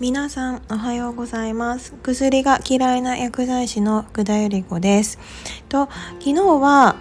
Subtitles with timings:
[0.00, 1.92] 皆さんおはようございます。
[2.02, 5.18] 薬が嫌いな薬剤師の福田由里子です。
[5.68, 6.96] と昨日は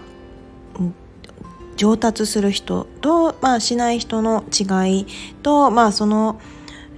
[1.78, 5.08] 上達する人と、まあ、しない人の違い
[5.44, 6.42] と、まあ、その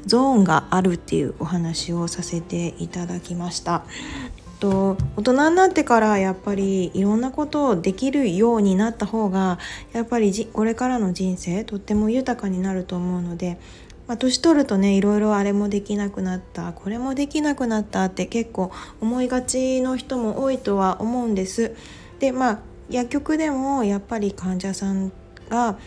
[0.08, 3.84] ゾーンがあるっていうお話をさせていただきました。
[4.60, 9.60] と大人になってからやっぱりいろんなことをできるようになった方が
[9.92, 13.60] やっぱりこれからの人生とっても豊かになると思うので
[14.12, 18.70] まあ、年取るとねいろいろあれもできなくなったこれもできなくなったって結構
[19.00, 21.78] 思いがちの人も多いとは思うんです。
[22.20, 25.14] でまあ薬局でもやっぱり患者さん
[25.48, 25.78] が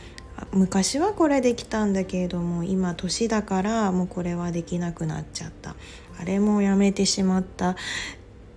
[0.52, 5.76] 昔はこれできたんだけれども今年だからもうこれはできなくなっちゃった
[6.18, 7.76] あれもやめてしまった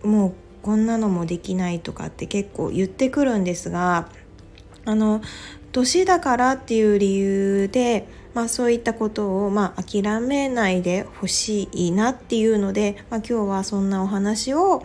[0.01, 4.07] もうこんなのもできないとかって結構言ってくるんですが
[4.85, 5.21] あの
[5.73, 14.83] 年だからっていう理由でまあ、そういったことを、まあ、諦めないでほしいなっていうので、まあ、今日はそんなお話を、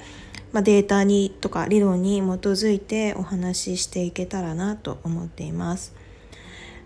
[0.52, 5.94] まあ、データにとか理論に基づいてお話ししていけたらなと思っています。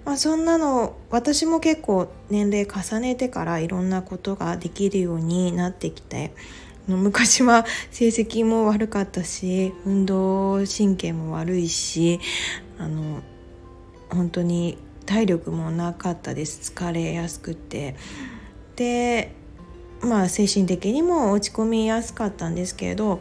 [0.06, 6.32] まあ、そんなの私も結構年齢重ねてからいろんなことができるようになってきて
[6.86, 12.20] 昔は 成績も悪かったし運動神経も悪いし
[12.78, 13.20] あの
[14.08, 17.96] 本当に体力もなかったです疲れやすくて
[18.76, 19.32] で
[20.02, 23.20] まあ精神的にも落ち込みやすかったんですけれど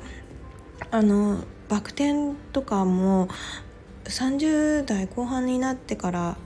[0.92, 3.28] あのバク転とかも
[4.06, 6.38] 30代後半になってから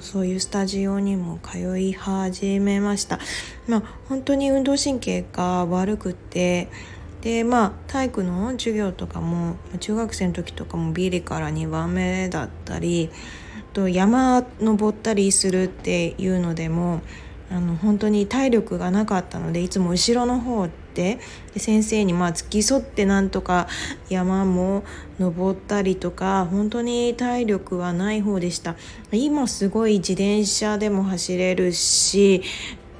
[0.00, 3.20] そういうスタジオにも通い始めました。
[3.68, 6.68] まあ、本当に運動神経が悪くて
[7.20, 13.10] でまあ体育の授業とかも中学生の時とかもビリから2番目だったり
[13.78, 17.00] と山登ったりするっていうのでも
[17.48, 21.20] あの本当に体力がなかったのでいつも後ろの方で
[21.54, 23.68] で先生にまあ付き添ってなんとか
[24.10, 24.82] 山も
[25.20, 28.74] 登ったりとか本当に体力はない方でした。
[29.12, 32.42] 今すごい自転車でも走れるし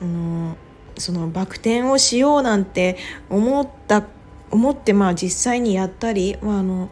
[0.01, 0.57] あの
[0.97, 2.97] そのバク転をしようなんて
[3.29, 4.07] 思った
[4.51, 6.89] 思ってまあ実際にやったり、まあ、あの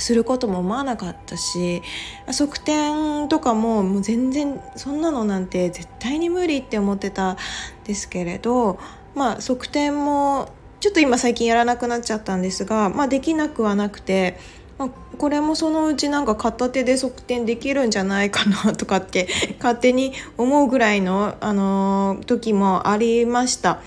[0.00, 1.82] することも思わなかったし
[2.30, 7.36] 側転とかももう全然そんなのなんて絶対に無理って思ってたん
[7.84, 8.78] ですけれど
[9.14, 14.38] まあ側転もちょっと今最近やらなくなっちゃったんですが、まあ、できなくはなくて、
[14.78, 19.26] まあ、これもそのうちなんか片手で側転できるんじゃないかなとかって
[19.58, 23.80] 勝手に思うぐらいの、あのー、時もありました。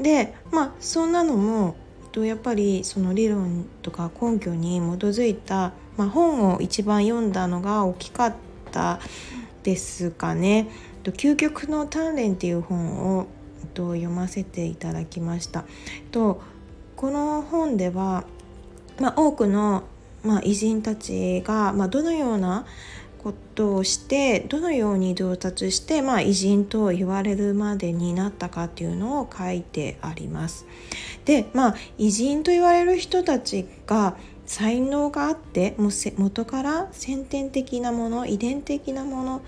[0.00, 1.76] でまあそんなのも
[2.16, 8.34] とやっぱりその理論とか根拠に基づいた、まあ、本を一番読んだのが大きかっ
[8.72, 9.00] た
[9.62, 10.70] ですかね。
[11.02, 13.26] と究極の鍛錬っていう本を
[13.74, 15.64] と読ませていただきました。
[16.10, 16.40] と
[16.96, 18.24] この本では、
[18.98, 19.82] まあ、多くの、
[20.24, 22.64] まあ、偉人たちが、まあ、どのような
[23.26, 30.64] ことをしてどのように上達して、まあ、偉人と言われるまでになったかっていうのを書いてあります。
[31.24, 39.42] でまあ偉人と言われる人たちが才能があってもう元から先天的なもの遺伝的なもの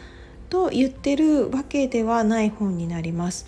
[0.51, 3.47] と言ってるわけではない本になります。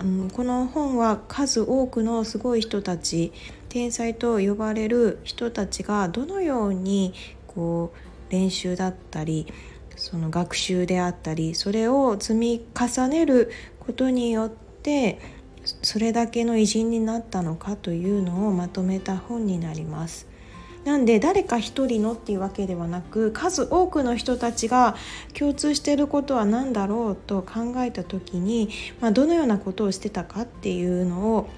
[0.00, 3.32] うん、この本は数多くのすごい人たち
[3.68, 7.12] 天才と呼ばれる人たちがどのように
[7.48, 9.46] こう練習だったり
[9.96, 13.50] その学習であったりそれを積み重ねる
[13.80, 15.18] ことによって
[15.82, 20.26] それだけの偉人になったのかというのをまとめた本になります。
[20.84, 24.96] なんで誰か一人のっていうわけではなく数多くの人たちが
[25.34, 31.48] 共通していることは何だろうと考えた時に、まあ、どのようなことをしてたかっていうのを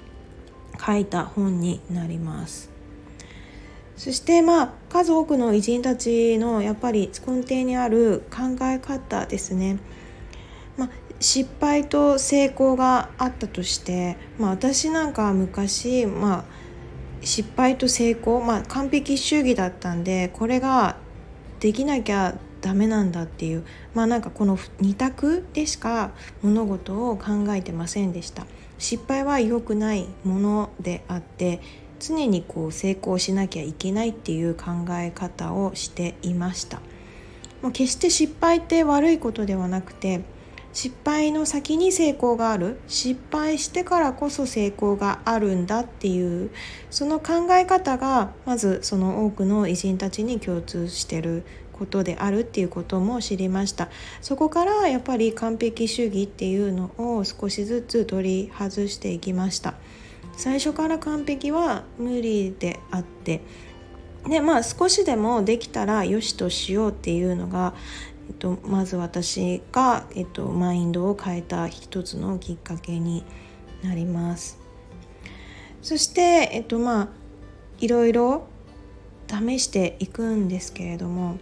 [0.85, 2.71] 書いた本になります。
[4.01, 9.79] そしてまあ数多くの偉人たちのやっぱり根底にある考え方ですね。
[10.79, 10.91] まあ、
[11.21, 16.45] 失敗と成功があったとして、まあ、私なんか昔、まあ、
[17.21, 20.97] 失敗と成功、まあ、完璧主義だったんでこれが
[21.59, 28.47] できなきゃダメなんだっていうまあなんかこの2択でしか物事を考えてませんでした
[28.79, 31.61] 失敗は良くないものであって
[32.01, 36.81] 常にこう成功しなきゃいけないっていう考え方をしていました。
[37.63, 40.23] もう決して失敗って悪いことではなくて
[40.73, 42.79] 失敗の先に成功がある。
[42.87, 46.51] 失敗してからこそ成功があるんだっていう
[46.91, 53.89] その考え方がまずその多くの偉人たちに共通してることであるっていうことも知りました。
[54.21, 59.75] そこからやっぱり完璧主義っていうのを少しずつ取り外していきました。
[60.41, 63.43] 最初から完璧は無理であって。
[64.27, 67.75] でまあ少しでもできたらよしとしようっていうのが、
[68.29, 73.23] えっと、まず私が、えっと、マインドを変えた一つのきっかけに
[73.83, 74.59] なります。
[75.83, 77.09] そしてえっとまあ
[77.79, 78.47] いろいろ
[79.29, 81.37] 試していくんですけれども、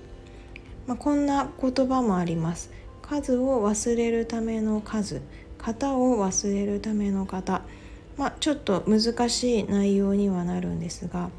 [0.89, 2.73] まあ、こんな言葉もあります。
[3.03, 5.23] 数を忘れるための数
[5.57, 7.63] 型を忘れるための型。
[8.19, 11.31] まあ、ちょっと難しい内容にはなるんですが、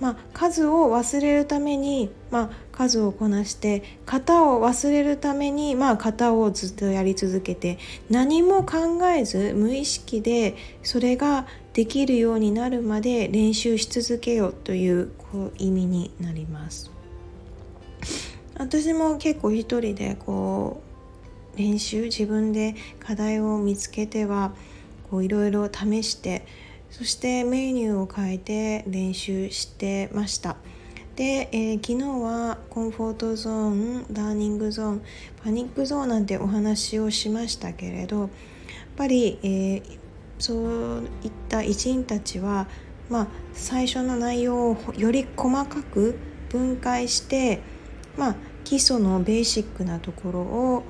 [0.00, 7.78] まあ、数を忘れるために、まあ、数をこなして型を忘れるために、まあ、型をずっとやり続けて
[8.10, 16.90] 何も考えず無意識でそれができるようになるまで練習し続けようというこう意味になります。
[18.56, 20.80] 私も結構一人でこ
[21.54, 24.54] う練習自分で課題を見つけては
[25.12, 26.46] いろいろ試して
[26.90, 30.56] そしてメニューを変えて練習してました。
[31.16, 35.02] で、えー、昨日はコンフォートゾーンラーニングゾーン
[35.42, 38.28] パニックゾーンなんてお話をしましたけれどやっ
[38.96, 39.82] ぱり、えー、
[40.40, 42.66] そういった一員たちは、
[43.08, 46.18] まあ、最初の内容をより細かく
[46.48, 47.60] 分解して、
[48.16, 50.82] まあ、基礎のベーシックなところを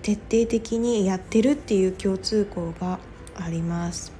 [0.00, 2.98] 徹底的にやってるっていう共通項が
[3.38, 4.12] あります。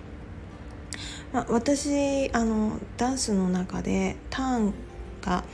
[1.32, 4.74] まあ、私あのダンスの中でターン
[5.20, 5.44] が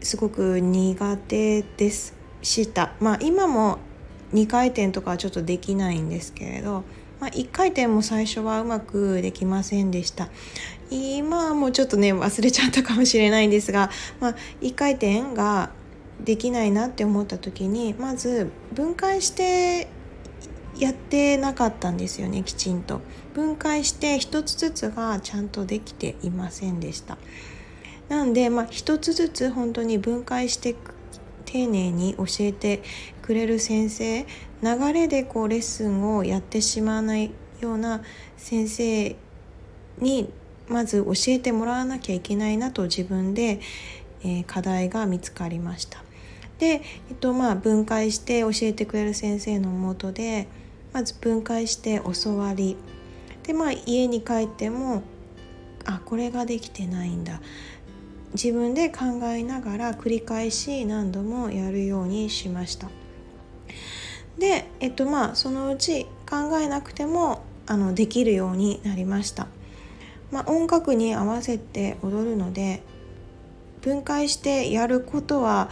[0.00, 3.78] すごく苦手でした、まあ、今も
[4.32, 6.84] 2回転とかはちょっとできないんですけれど、
[7.20, 10.28] まあ、1回転も最初はうまくできませんでした
[10.90, 13.90] 今はもうちょっとね忘れちゃったかもしれないんですが、
[14.20, 15.70] まあ、1回転が
[16.24, 19.88] できないなって思った時にまず分解して
[20.78, 23.00] やってなかったんですよねきちんと
[23.34, 27.18] 分解して一つずつがちゃんとできていませんでした
[28.08, 30.76] なんでまあ一つずつ本当に分解して
[31.44, 32.82] 丁寧に教えて
[33.22, 34.26] くれる先生
[34.62, 37.30] 流れでこうレッスンをやってしまわない
[37.60, 38.02] ような
[38.36, 39.16] 先生
[39.98, 40.30] に
[40.68, 43.60] まず教えてもらわなきゃいけないなと自分で、
[44.22, 46.02] えー、課題が見つかりました。
[46.58, 50.48] で、えっとまあ、分解して教えてくれる先生のもとで
[50.96, 52.74] まず分解して教わり
[53.42, 55.02] でまあ家に帰っても
[55.84, 57.42] あこれができてないんだ。
[58.32, 62.88] 自分で考えながら繰り返し何度もやるようにしました。
[64.38, 69.48] でえっとまあそのうち考えなくてもあのできるようになりました、
[70.30, 72.82] まあ、音楽に合わせて踊るので
[73.82, 75.68] 分解してやることは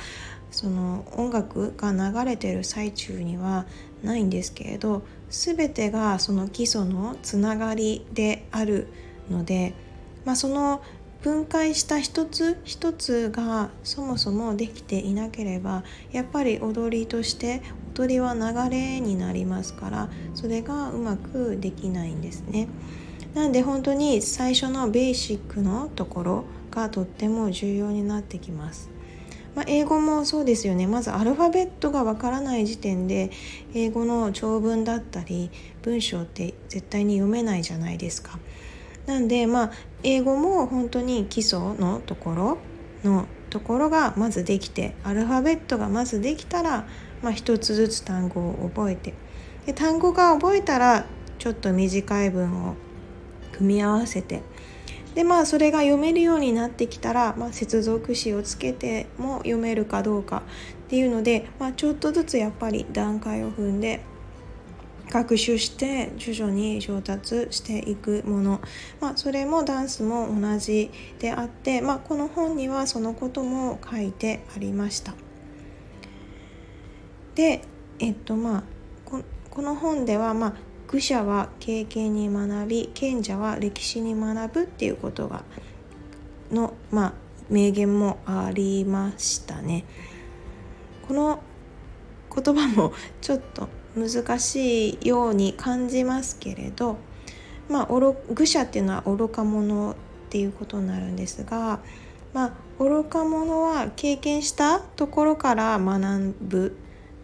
[0.50, 3.64] その音楽が流れてる最中には
[4.04, 8.88] ないんですけれど全てがその基礎のつながりである
[9.30, 9.74] ので、
[10.24, 10.82] まあ、その
[11.22, 17.62] 分解した一つ一つがそもそもできていなければやっぱり踊りとして
[17.94, 22.68] 踊りは流れになりますからそれがうまくできないんですね。
[23.34, 28.93] なんで本当に最初のベーシックのところがとっても重要になってきます。
[29.54, 33.30] まあ、英語もそうですよねまずアルファベットがわからない時点で
[33.72, 35.50] 英語の長文だったり
[35.82, 38.38] 文章って絶対に読めないじゃないですか。
[39.06, 42.58] なんでまあ英語も本当に基礎のところ
[43.04, 46.88] のところがまずできてアルファベットがまずできたら、
[47.22, 49.14] まあ、一つずつ単語を覚えて
[49.66, 51.06] で単語が覚えたら
[51.38, 52.74] ちょっと短い文を
[53.52, 54.42] 組み合わせて
[55.14, 60.42] でまあそれが読めるようになってきたら、まあ、接続詞をつけても読めるかどうか
[60.86, 64.00] っていうので、まあ、ちょっとずつやっぱり段階を踏んで
[65.10, 68.60] 学習して徐々に上達していくもの、
[69.00, 70.90] まあ、それもダンスも同じ
[71.20, 75.14] であって、まあ、この本にはそのことも書いてありました。
[77.34, 77.62] で
[77.98, 78.62] えっとまあ
[79.50, 80.54] この本では、まあ、
[80.94, 85.42] 愚者は経験に学び賢者は歴史に学ぶっていうことが
[86.52, 87.12] の、まあ、
[87.50, 89.84] 名言もありましたね。
[91.08, 91.42] この
[92.32, 96.96] 言葉もちょっと難しいように感じますけれど、
[97.68, 99.96] まあ、愚者っていうのは愚か者っ
[100.30, 101.80] ていうことになるんですが、
[102.32, 106.76] まあ、愚か者は経験したところから学ぶ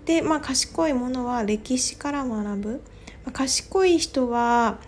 [0.07, 2.83] で、まあ、賢い者は歴史から学ぶ
[3.31, 4.79] 賢い人は、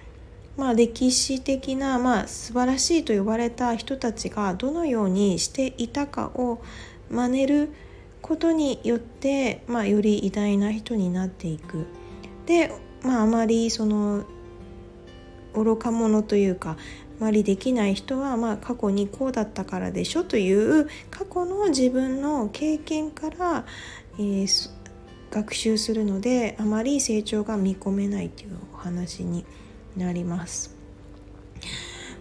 [0.56, 6.62] まあ、歴史的な、まあ、素晴らしいと呼ばれた人たちがどのようにしていたかを
[7.10, 7.68] 真似る
[8.20, 11.86] ことによって、まあ、より偉大な人になっていく。
[12.46, 12.72] で、
[13.02, 14.24] まあ、あまりその
[15.54, 16.76] 愚か者というか
[17.20, 23.64] あまりできない人は、まあ、過去にこうだったからでしょという過去の自分の経験から、
[24.18, 24.70] えー、
[25.32, 29.46] 学習するのであまり成長が見込めないというお話に
[29.96, 30.76] なります。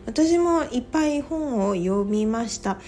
[0.05, 2.79] 私もいっぱい本を読みました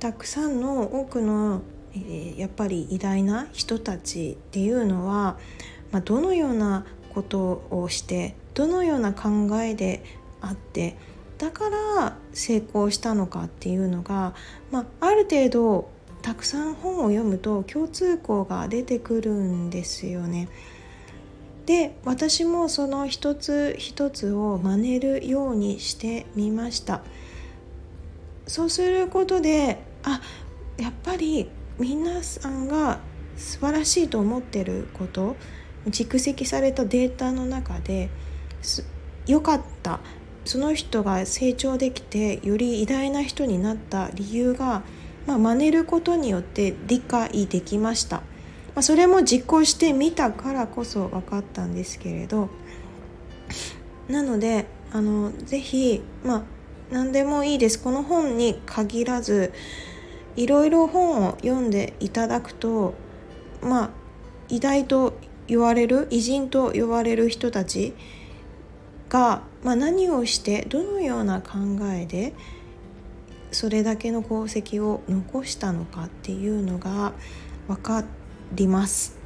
[0.00, 1.62] たくさんの多くの、
[1.94, 5.38] えー、やっぱり偉大な人たちっていうのは、
[5.90, 10.04] まあ、どのようなことをしてどのような考えで
[10.40, 10.96] あって
[11.38, 14.34] だから成功したのかっていうのが、
[14.70, 15.88] まあ、ある程度
[16.28, 20.50] たくさん本を読むと共通項が出てくるんですよね。
[21.64, 27.02] で私もその一つ一つを真似るようにしてみました
[28.46, 30.20] そうすることであ
[30.78, 33.00] やっぱり皆さんが
[33.36, 35.34] 素晴らしいと思ってること
[35.86, 38.10] 蓄積されたデータの中で
[39.26, 40.00] 良かった
[40.44, 44.82] その人が成長できてより偉大な人になった理由が、
[45.28, 48.22] まあ、真似ることによって理解できました、ま
[48.76, 52.48] あ、それも実行してみたからこそ分かったんですけれど
[54.08, 56.42] なのであのぜひまあ
[56.90, 57.78] 何でもいいです。
[57.78, 59.52] この本に限らず
[60.36, 62.94] いろいろ本を読んでいただくと
[63.60, 63.90] まあ
[64.48, 67.92] 偉大と言われる偉人と呼ばれる人たち
[69.10, 71.58] が、まあ、何をしてどのような考
[71.92, 72.32] えで
[73.50, 77.12] それだけの功績を残したのかっていうのが
[77.66, 78.04] 分か
[78.52, 79.18] ります。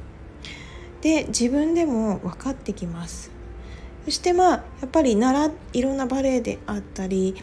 [1.01, 3.31] で自分でも分かってきます。
[4.05, 7.35] そしてまあやっぱり習いろんなバレエであったり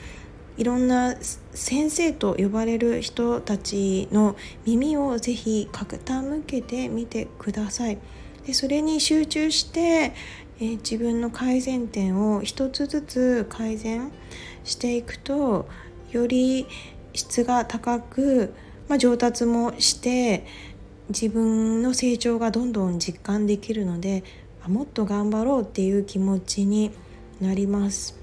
[0.57, 1.17] いろんな
[1.53, 7.99] 先生と呼ばれる人たちの耳をぜひ傾けてみてください。
[8.47, 14.11] でそれに集中して、えー、自分の改善点を一つずつ改善
[14.65, 15.69] していくと
[16.13, 16.67] より
[17.13, 18.55] 質が高く、
[18.89, 20.47] まあ、上達もして
[21.09, 24.23] 自分の成長がどんどん実感できるので
[24.67, 26.93] もっと頑張ろうっていう気持ちに
[27.41, 28.21] なります。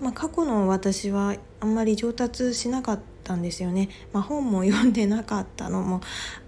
[0.00, 6.00] まあ、過去の私はあんまり上達しなかったんですよね、まあ、本も読んでなかったのも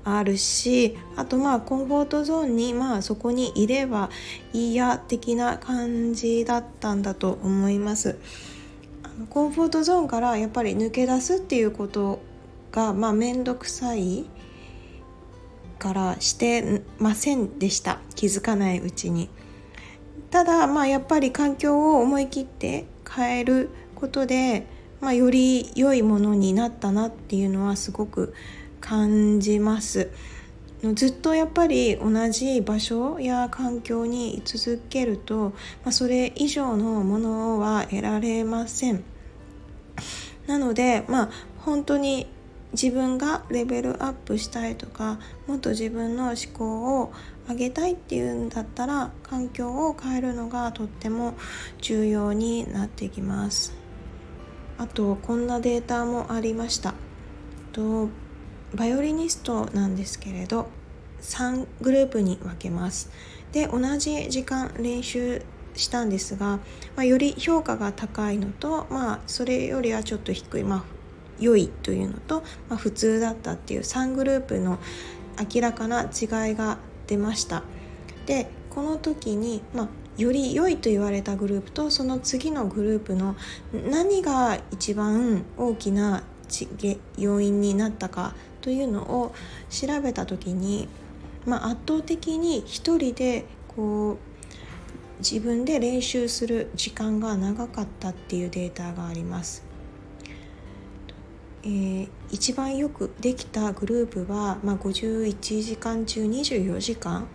[0.04, 4.08] あるしあとまあコンフォートゾーンにまあそこにいれば
[4.52, 8.18] いいや的な感じだったんだと思います
[9.28, 12.20] コンフォートゾーンからやっぱり抜け出すっていうこと
[12.72, 14.24] がまあ面倒くさい
[15.78, 19.28] からしてませんでした気づかないうちに
[20.30, 24.66] ただまあやっぱり環境を思い切って変えることで
[25.00, 28.34] まあ、より良いものになったなっていうのはすごく
[28.80, 30.10] 感じます。
[30.94, 35.50] ずっとやっぱり同じ場所や環境に居続けると、
[35.84, 39.04] まあ、それ以上のものは得られません。
[40.50, 42.26] なのでまあ本当に
[42.72, 47.12] 自分がレベルアップしたいとかもっと自分の思考を
[47.48, 51.34] 上げたいっていうんだったら環境を変えるのがとっても
[51.80, 53.80] 重要になってきます。
[54.76, 56.94] あとこんなデータもありました
[57.72, 58.08] と
[58.74, 60.70] バイオリニストなんですけれど
[61.20, 63.10] 3グループに分けます
[63.52, 65.42] で同じ時間練習
[65.80, 66.58] したんですが、
[66.96, 70.84] まあ、より評価が高いのと、まあ、それよりはちょっと低い、まあ、
[71.40, 74.78] 良いというのと、まあ、普通だったっていう3グループの
[75.54, 77.64] 明らかな違いが出ました。
[78.26, 83.34] でこの時に、まあ、より良いと言われたグループとその次のグループの
[83.90, 86.22] 何が一番大きな
[87.16, 89.34] 要因になったかというのを
[89.70, 90.88] 調べた時に、
[91.46, 94.29] まあ、圧倒的に一人でこう
[95.20, 99.64] 自分で練習する時間が長かったっていうデータがあります。
[101.62, 107.28] えー、一番よくできたグループは、まあ、51時間中24時間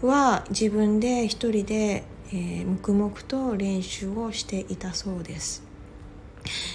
[0.00, 5.62] は自分で一人で、えー、黙々と練習をしていたそうです。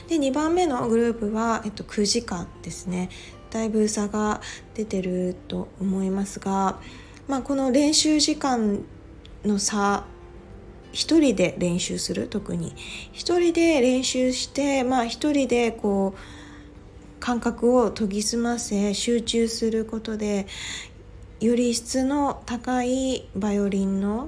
[0.08, 3.10] で2番目のグループは、えっと、9時間ですね
[3.50, 4.42] だいぶ差が
[4.76, 6.80] 出てると思いますが、
[7.28, 8.84] まあ、この練習時間
[9.44, 10.06] の差
[10.98, 12.74] 一人で練習する特に。
[13.14, 20.48] 一人で練習してまあ一人でこう感覚を研ぎ澄ませ集中することで
[21.40, 24.28] より質の高いバイオリンの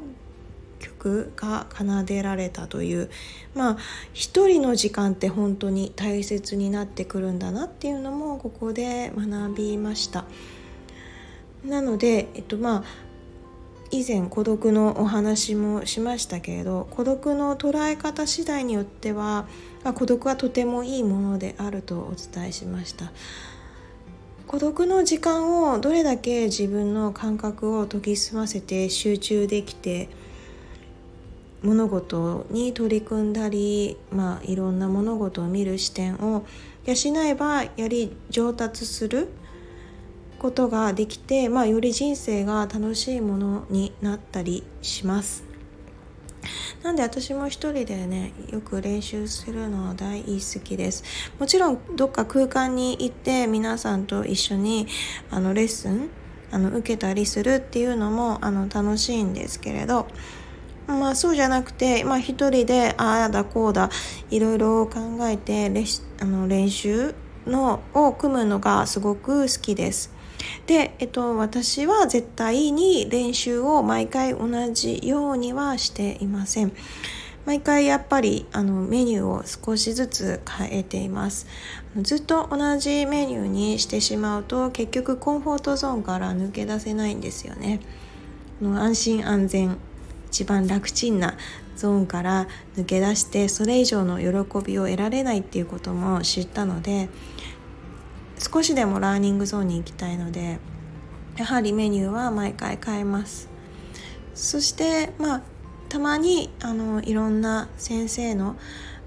[0.77, 3.09] 曲が奏でられたという。
[3.55, 3.77] まあ
[4.13, 10.25] 一人の時間って本当に大切になってくるんだなっていうのもここで学びました。
[11.65, 13.08] なので、えっとまあ、
[13.91, 19.47] 以前孤独のお話もしましたけれど孤独の捉え方次第によっては、
[19.83, 23.11] まあ、孤独はとてもいいものであるとお伝えしました。
[24.49, 30.09] 孤独の時間をどれだけ自分の感覚を研ぎ澄ませて集中できて
[31.61, 36.45] 物事に取り組んだり、まあ、いろんな物事を見る視点を
[36.85, 39.27] 養えばやり上達する
[40.39, 45.43] ことができて、まあ、より人生が楽しいものになったりします。
[46.83, 51.03] なんで私も一人でねよく練習するのは大好きです
[51.37, 54.87] もちろんどっか空間に行って皆さんと一緒に
[55.29, 56.09] あのレッスン
[56.51, 60.07] あの受けたりするっていうのもあの楽しいんですけれど
[60.87, 63.89] まあそうじゃなくて、まあ、一人でああだこうだ
[64.31, 65.83] いろいろ考えてレ
[66.19, 67.13] あの練習
[67.45, 70.18] のを組むのがすごく好きです。
[70.67, 76.71] で、えっと、私は絶対に練習を毎回同じようにはしていません。
[77.45, 81.47] 毎回やっぱりあのメニューを少しずつ変えています
[81.95, 87.79] ずっと同じメニューにしてしまうと結局コンフォートゾーンから抜け出せないんですよね
[88.61, 89.77] 安心安全
[90.27, 91.37] 一番楽ちんな
[91.75, 97.09] ゾーンから抜け出してそれ以上の喜びを得られないっていうことも知ったので
[98.39, 100.59] 少しでもラーニングゾーンに行きたいので
[101.37, 103.49] やはりメニューは毎回変えます。
[104.33, 105.41] そしてまあ
[105.89, 108.55] たまにあのいろんな先生の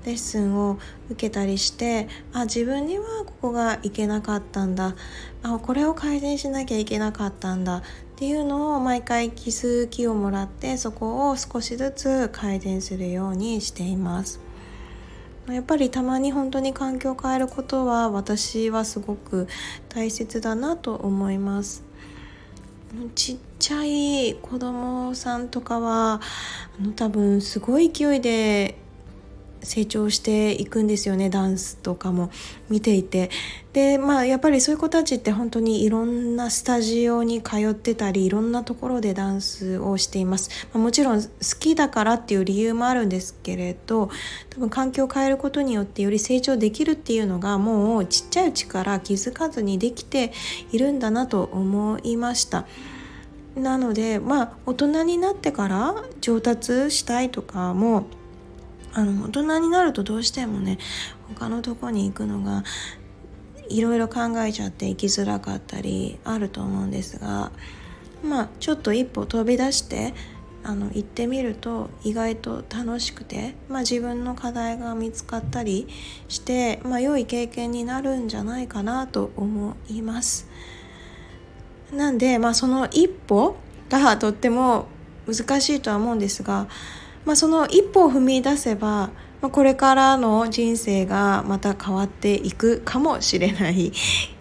[0.05, 0.79] レッスンを
[1.11, 4.95] 受けたりしてあ自分にはここがいけなかったんだ。
[5.43, 7.79] あこれを改善しなきゃいけなかったんだ。
[7.79, 7.83] っ
[8.17, 14.41] ていうのを毎回気づきをもらってそこを少しずつ改善するようにしています。
[15.49, 19.49] やっぱりたまに本当に環境を変えることは私はすごく
[19.89, 21.83] 大切だなと思います。
[23.15, 26.21] ちっちゃい子供さんとかは
[26.79, 28.82] あの多分すごい勢いで
[29.62, 32.31] 成長していくんですよねダンスとかも
[32.68, 33.31] 見ていて
[33.72, 44.11] でまあやっぱりそういう子たちって本当にいろんなスタジオに通ってたりいろんなところでダンスをしています、ま、もちろん好きだからっていう理由もあるんですけれど
[44.51, 50.33] 多分環境を変えることによってより成長できるっていうのがもうちっちゃいうちから気づかずにできて
[50.72, 52.66] いるんだなと思いました。
[53.57, 58.07] なのでまあ大人になってから上達したいとかも
[58.94, 60.78] あの大人になるとどうしてもね
[61.28, 62.64] 他のとこに行くのが
[63.68, 67.52] いろいろ考えちゃって行きづらかったりあると思うんですが
[68.22, 70.14] まあちょっと一歩飛び出して
[70.64, 75.88] あの行ってみると意外と楽しくて、まあ、自分の課題が見つかったり
[76.28, 80.48] して、まあ、良い経験になるんじゃないかなと思います。
[81.92, 83.57] なんで、まあ、その一歩
[83.90, 84.87] がとっても
[85.26, 86.68] 難しいとは思うんですが
[87.25, 93.93] まあ、その一歩を踏み出せば、まあ、これからの人生がまた変わっていくかもしれない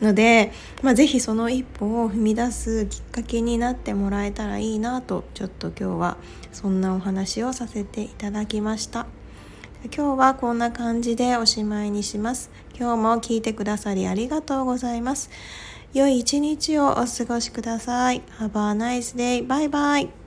[0.01, 6.17] ので、 まあ、ぜひその一歩を踏み出すきっかけになってもらえたらいいなとちょっと今日は
[6.51, 9.07] そんなお話をさせていただきました。
[9.85, 12.51] 今日はこんな感じでおしまいにします。
[12.77, 15.31] 今日も聞いてくださりありがとうございます。
[15.93, 18.21] 良い一日をお過ごしください。
[18.39, 19.45] Have a nice day.
[19.45, 20.20] バイバイ。